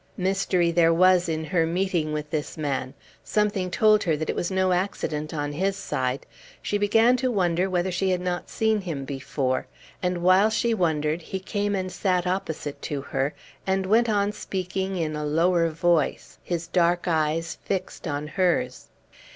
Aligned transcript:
Mystery 0.17 0.71
there 0.71 0.91
was 0.91 1.29
in 1.29 1.43
her 1.43 1.67
meeting 1.67 2.11
with 2.11 2.31
this 2.31 2.57
man; 2.57 2.95
something 3.23 3.69
told 3.69 4.01
her 4.01 4.17
that 4.17 4.31
it 4.31 4.35
was 4.35 4.49
no 4.49 4.71
accident 4.71 5.31
on 5.31 5.51
his 5.51 5.75
side; 5.77 6.25
she 6.59 6.79
began 6.79 7.15
to 7.17 7.29
wonder 7.29 7.69
whether 7.69 7.91
she 7.91 8.09
had 8.09 8.19
not 8.19 8.49
seen 8.49 8.81
him 8.81 9.05
before; 9.05 9.67
and 10.01 10.23
while 10.23 10.49
she 10.49 10.73
wondered 10.73 11.21
he 11.21 11.39
came 11.39 11.75
and 11.75 11.91
sat 11.91 12.25
opposite 12.25 12.81
to 12.81 13.01
her, 13.01 13.35
and 13.67 13.85
went 13.85 14.09
on 14.09 14.31
speaking 14.31 14.95
in 14.95 15.15
a 15.15 15.23
lower 15.23 15.69
voice, 15.69 16.39
his 16.41 16.65
dark 16.65 17.07
eyes 17.07 17.59
fixed 17.63 18.07
on 18.07 18.25
hers. 18.29 18.87